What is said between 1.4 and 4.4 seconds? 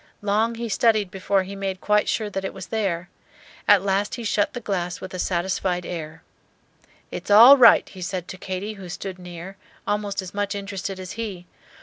he made quite sure that it was there. At last he